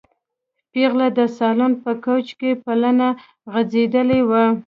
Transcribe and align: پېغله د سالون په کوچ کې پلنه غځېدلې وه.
پېغله 0.71 1.07
د 1.17 1.19
سالون 1.37 1.73
په 1.83 1.91
کوچ 2.05 2.27
کې 2.39 2.51
پلنه 2.63 3.07
غځېدلې 3.53 4.19
وه. 4.29 4.45